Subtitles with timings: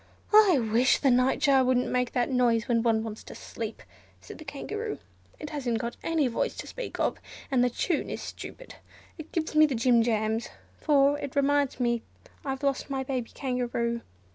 [0.33, 3.83] "I wish the Nightjar wouldn't make that noise when one wants to sleep,"
[4.19, 4.97] said the Kangaroo.
[5.37, 7.19] "It hasn't got any voice to speak of,
[7.51, 8.77] and the tune is stupid.
[9.19, 12.01] It gives me the jim jams, for it reminds me
[12.43, 14.01] I've lost my baby Kangaroo.